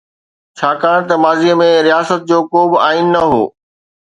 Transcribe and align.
ڇاڪاڻ 0.57 0.97
ته 1.09 1.15
ماضي 1.23 1.51
۾ 1.61 1.67
رياست 1.87 2.19
جو 2.31 2.39
ڪوبه 2.53 2.77
آئين 2.87 3.07
نه 3.17 3.23
هو. 3.31 3.43